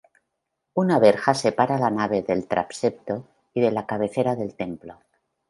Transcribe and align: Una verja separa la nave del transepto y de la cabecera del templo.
Una 0.83 0.95
verja 1.03 1.33
separa 1.41 1.77
la 1.83 1.91
nave 1.97 2.23
del 2.23 2.47
transepto 2.47 3.23
y 3.53 3.61
de 3.61 3.69
la 3.71 3.85
cabecera 3.85 4.35
del 4.35 4.55
templo. 4.55 4.99